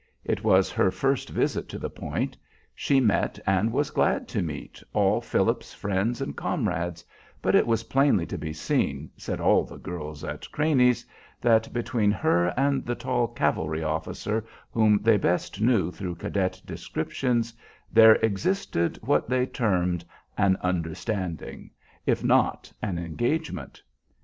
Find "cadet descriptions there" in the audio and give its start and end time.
16.15-18.15